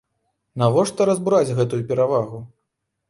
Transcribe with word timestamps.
Навошта 0.61 1.07
разбураць 1.09 1.55
гэтую 1.59 1.81
перавагу? 1.93 2.45